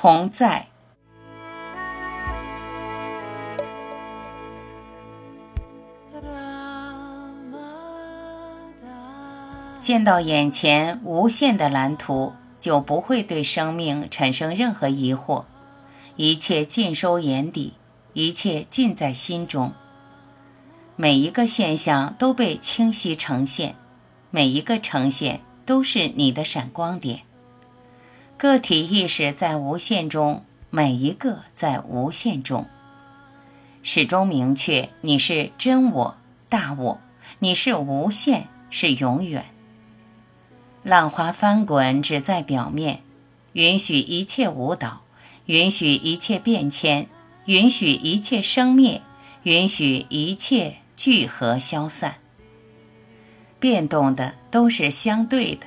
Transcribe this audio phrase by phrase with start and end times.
[0.00, 0.68] 同在。
[9.80, 15.42] 见到眼前无限的蓝图，就不会对生命产生任何疑惑，
[16.14, 17.74] 一切尽收眼底，
[18.12, 19.72] 一切尽在心中。
[20.94, 23.74] 每一个现象都被清晰呈现，
[24.30, 27.27] 每一个呈现都是你的闪光点。
[28.38, 32.66] 个体意识在无限中，每一个在无限中，
[33.82, 36.16] 始终明确你是真我、
[36.48, 37.00] 大我，
[37.40, 39.46] 你是无限，是永远。
[40.84, 43.00] 浪花翻滚，只在表面，
[43.54, 45.02] 允许一切舞蹈，
[45.46, 47.08] 允许一切变迁，
[47.46, 49.02] 允许一切生灭，
[49.42, 52.14] 允许一切聚合消散。
[53.58, 55.66] 变动的都是相对的，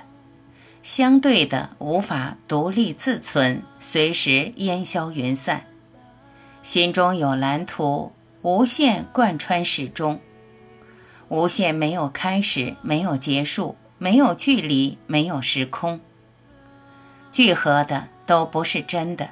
[0.84, 5.66] 相对的无法独立自存，随时烟消云散。
[6.64, 8.12] 心中有蓝图，
[8.42, 10.20] 无限贯穿始终，
[11.30, 13.76] 无限没有开始，没有结束。
[14.04, 16.00] 没有距离，没有时空，
[17.32, 19.30] 聚合的都不是真的。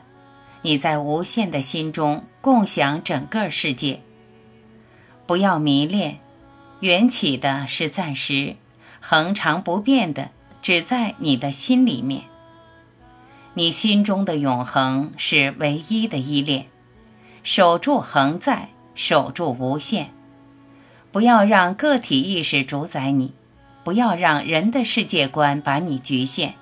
[0.61, 4.01] 你在无限的心中共享整个世界。
[5.25, 6.19] 不要迷恋，
[6.81, 8.57] 缘起的是暂时，
[9.01, 10.29] 恒常不变的
[10.61, 12.23] 只在你的心里面。
[13.53, 16.67] 你心中的永恒是唯一的依恋，
[17.43, 20.11] 守住恒在，守住无限。
[21.11, 23.33] 不要让个体意识主宰你。
[23.81, 26.55] 不要让人的世界观把你局限。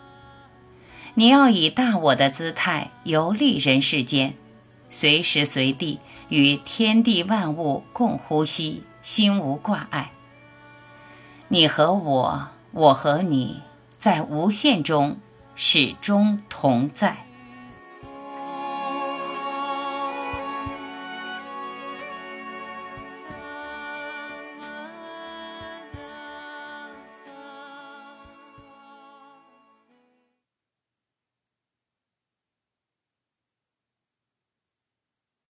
[1.16, 4.36] 你要以大我的姿态游历人世间，
[4.90, 10.12] 随时随地与天地万物共呼吸，心无挂碍。
[11.50, 13.62] 你和我，我和你，
[13.98, 15.18] 在无限中
[15.56, 17.27] 始终同在。